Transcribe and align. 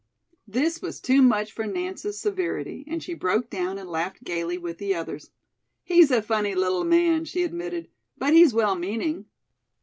'"This 0.47 0.81
was 0.81 0.99
too 0.99 1.21
much 1.21 1.51
for 1.51 1.67
Nance's 1.67 2.17
severity, 2.19 2.83
and 2.87 3.03
she 3.03 3.13
broke 3.13 3.51
down 3.51 3.77
and 3.77 3.87
laughed 3.87 4.23
gaily 4.23 4.57
with 4.57 4.79
the 4.79 4.95
others. 4.95 5.29
"He's 5.83 6.09
a 6.09 6.23
funny 6.23 6.55
little 6.55 6.83
man," 6.83 7.23
she 7.23 7.43
admitted, 7.43 7.87
"but 8.17 8.33
he's 8.33 8.51
well 8.51 8.73
meaning." 8.73 9.25